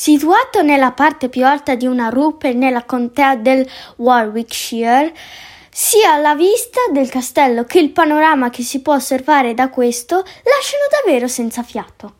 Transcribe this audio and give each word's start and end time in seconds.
Situato 0.00 0.62
nella 0.62 0.92
parte 0.92 1.28
più 1.28 1.44
alta 1.44 1.74
di 1.74 1.84
una 1.84 2.08
rupe 2.08 2.52
nella 2.52 2.84
contea 2.84 3.34
del 3.34 3.68
Warwickshire, 3.96 5.12
sia 5.72 6.16
la 6.18 6.36
vista 6.36 6.78
del 6.92 7.08
castello 7.08 7.64
che 7.64 7.80
il 7.80 7.90
panorama 7.90 8.48
che 8.48 8.62
si 8.62 8.80
può 8.80 8.94
osservare 8.94 9.54
da 9.54 9.70
questo 9.70 10.18
lasciano 10.18 10.84
davvero 11.02 11.26
senza 11.26 11.64
fiato. 11.64 12.14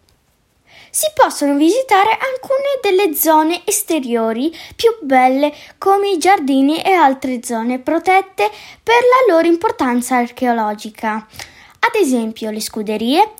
Si 0.90 1.06
possono 1.14 1.54
visitare 1.54 2.10
alcune 2.10 2.80
delle 2.82 3.14
zone 3.14 3.62
esteriori 3.64 4.52
più 4.74 4.90
belle 5.02 5.54
come 5.78 6.10
i 6.10 6.18
giardini 6.18 6.82
e 6.82 6.90
altre 6.90 7.44
zone 7.44 7.78
protette 7.78 8.50
per 8.82 8.96
la 8.96 9.32
loro 9.32 9.46
importanza 9.46 10.16
archeologica, 10.16 11.12
ad 11.14 11.94
esempio 11.94 12.50
le 12.50 12.60
scuderie, 12.60 13.34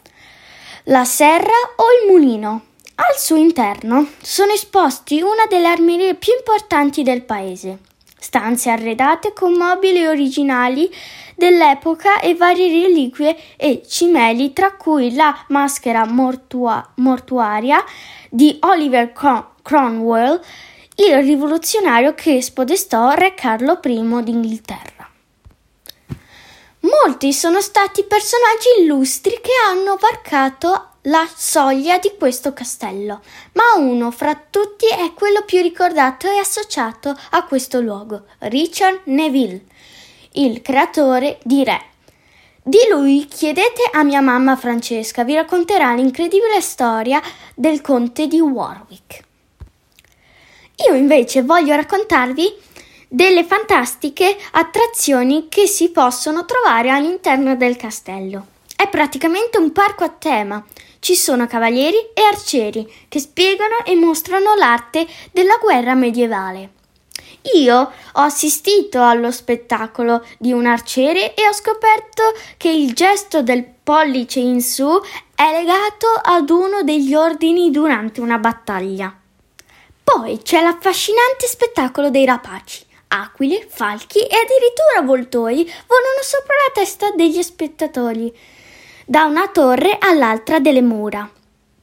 la 0.85 1.05
serra 1.05 1.57
o 1.75 1.85
il 2.01 2.13
mulino. 2.13 2.67
Al 3.01 3.17
suo 3.17 3.37
interno 3.37 4.09
sono 4.21 4.51
esposti 4.51 5.21
una 5.21 5.47
delle 5.49 5.69
armerie 5.69 6.17
più 6.17 6.33
importanti 6.37 7.05
del 7.05 7.23
paese, 7.23 7.79
stanze 8.19 8.71
arredate 8.71 9.33
con 9.33 9.53
mobili 9.53 10.05
originali 10.05 10.93
dell'epoca 11.37 12.19
e 12.19 12.35
varie 12.35 12.67
reliquie 12.67 13.37
e 13.57 13.83
cimeli, 13.87 14.53
tra 14.53 14.73
cui 14.73 15.15
la 15.15 15.33
maschera 15.51 16.07
mortua- 16.07 16.91
mortuaria 16.97 17.85
di 18.29 18.57
Oliver 18.63 19.13
Cron- 19.13 19.47
Cromwell, 19.63 20.41
il 20.97 21.23
rivoluzionario 21.23 22.15
che 22.15 22.43
spodestò 22.43 23.13
Re 23.13 23.33
Carlo 23.35 23.79
I 23.81 24.23
d'Inghilterra. 24.25 24.98
Molti 26.81 27.33
sono 27.33 27.61
stati 27.61 28.05
personaggi 28.05 28.83
illustri 28.83 29.41
che 29.43 29.51
hanno 29.69 29.97
varcato 29.97 30.91
la 31.03 31.29
soglia 31.35 31.99
di 31.99 32.13
questo 32.17 32.53
castello, 32.53 33.21
ma 33.55 33.75
uno 33.79 34.11
fra 34.13 34.41
tutti 34.49 34.87
è 34.87 35.13
quello 35.15 35.43
più 35.45 35.61
ricordato 35.61 36.31
e 36.31 36.39
associato 36.39 37.19
a 37.31 37.45
questo 37.45 37.81
luogo, 37.81 38.27
Richard 38.41 39.01
Neville, 39.05 39.65
il 40.33 40.63
creatore 40.63 41.39
di 41.43 41.65
Re. 41.65 41.83
Di 42.63 42.79
lui 42.91 43.27
chiedete 43.27 43.83
a 43.91 44.05
mia 44.05 44.21
mamma 44.21 44.55
Francesca, 44.55 45.25
vi 45.25 45.35
racconterà 45.35 45.95
l'incredibile 45.95 46.61
storia 46.61 47.21
del 47.55 47.81
conte 47.81 48.27
di 48.27 48.39
Warwick. 48.41 49.25
Io 50.87 50.95
invece 50.95 51.43
voglio 51.43 51.75
raccontarvi 51.75 52.55
delle 53.09 53.45
fantastiche 53.45 54.37
attrazioni 54.53 55.49
che 55.49 55.67
si 55.67 55.91
possono 55.91 56.45
trovare 56.45 56.91
all'interno 56.91 57.57
del 57.57 57.77
castello. 57.77 58.47
È 58.77 58.89
praticamente 58.89 59.59
un 59.59 59.73
parco 59.73 60.05
a 60.05 60.11
tema 60.11 60.65
ci 61.01 61.15
sono 61.15 61.47
cavalieri 61.47 61.97
e 62.13 62.23
arcieri 62.23 62.93
che 63.09 63.21
spiegano 63.21 63.85
e 63.85 63.95
mostrano 63.95 64.55
l'arte 64.55 65.07
della 65.31 65.57
guerra 65.61 65.95
medievale. 65.95 66.71
Io 67.55 67.77
ho 67.79 68.21
assistito 68.21 69.03
allo 69.03 69.31
spettacolo 69.31 70.27
di 70.39 70.53
un 70.53 70.67
arciere 70.67 71.35
e 71.35 71.47
ho 71.47 71.53
scoperto 71.53 72.35
che 72.57 72.69
il 72.69 72.93
gesto 72.95 73.43
del 73.43 73.65
pollice 73.65 74.41
in 74.41 74.61
su 74.61 74.89
è 75.35 75.53
legato 75.53 76.09
ad 76.21 76.51
uno 76.51 76.83
degli 76.83 77.15
ordini 77.15 77.71
durante 77.71 78.21
una 78.21 78.39
battaglia. 78.39 79.15
Poi 80.03 80.41
c'è 80.43 80.61
l'affascinante 80.63 81.47
spettacolo 81.47 82.11
dei 82.11 82.25
rapaci. 82.25 82.87
Aquile, 83.09 83.67
falchi 83.69 84.21
e 84.21 84.37
addirittura 84.37 85.03
voltoi 85.03 85.65
volano 85.87 86.23
sopra 86.23 86.55
la 86.67 86.73
testa 86.75 87.11
degli 87.13 87.43
spettatori 87.43 88.33
da 89.07 89.25
una 89.25 89.49
torre 89.49 89.97
all'altra 89.99 90.61
delle 90.61 90.83
mura. 90.83 91.29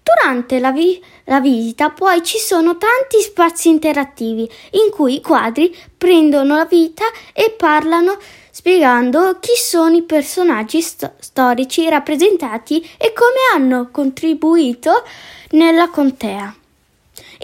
Durante 0.03 0.59
la, 0.59 0.72
vi- 0.72 1.03
la, 1.23 1.40
visita 1.40 1.90
poi 1.90 2.22
ci 2.23 2.38
sono 2.38 2.78
tanti 2.78 3.20
spazi 3.22 3.70
interattivi 3.70 4.48
in 4.72 4.92
cui 4.92 5.16
i 5.16 5.22
quadri 5.22 5.76
prendono 5.98 6.58
la 6.58 6.66
vita 6.66 7.06
e 7.34 7.50
parlano 7.58 8.20
spiegando 8.52 9.40
chi 9.40 9.56
sono 9.56 9.96
i 9.96 10.03
personaggi 10.03 10.80
st- 10.84 11.12
storici 11.18 11.90
rappresentati 11.90 12.88
e 12.97 13.13
come 13.13 13.40
hanno 13.56 13.90
contribuito 13.92 15.03
nella 15.50 15.90
contea. 15.90 16.56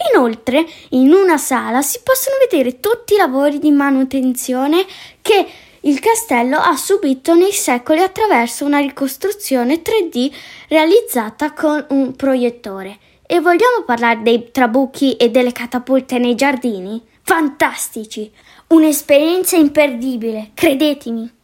Inoltre, 0.09 0.66
in 0.89 1.13
una 1.13 1.38
sala 1.38 1.81
si 1.81 2.00
possono 2.03 2.38
vedere 2.39 2.79
tutti 2.79 3.13
i 3.13 3.17
lavori 3.17 3.59
di 3.59 3.72
manutenzione 3.72 4.85
che 5.22 5.47
il 5.81 6.00
castello 6.00 6.57
ha 6.57 6.75
subito 6.75 7.34
nei 7.34 7.51
secoli 7.51 8.01
attraverso 8.01 8.66
una 8.66 8.79
ricostruzione 8.79 9.81
3D 9.81 10.31
realizzata 10.67 11.53
con 11.53 11.84
un 11.89 12.16
proiettore. 12.16 12.97
E 13.25 13.39
vogliamo 13.39 13.84
parlare 13.85 14.22
dei 14.22 14.51
trabucchi 14.51 15.16
e 15.16 15.29
delle 15.29 15.51
catapulte 15.51 16.19
nei 16.19 16.35
giardini? 16.35 17.01
Fantastici! 17.23 18.31
Un'esperienza 18.68 19.56
imperdibile, 19.56 20.51
credetemi! 20.53 21.39